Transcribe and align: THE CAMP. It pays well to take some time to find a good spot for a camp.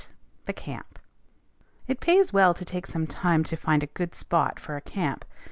THE 0.47 0.53
CAMP. 0.53 0.97
It 1.85 1.99
pays 1.99 2.33
well 2.33 2.55
to 2.55 2.65
take 2.65 2.87
some 2.87 3.05
time 3.05 3.43
to 3.43 3.55
find 3.55 3.83
a 3.83 3.93
good 3.93 4.15
spot 4.15 4.59
for 4.59 4.75
a 4.75 4.81
camp. 4.81 5.23